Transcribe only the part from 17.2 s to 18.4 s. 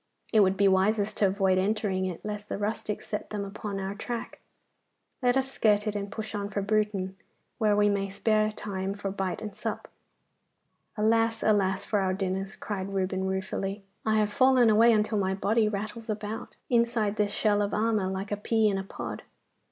shell of armour, like a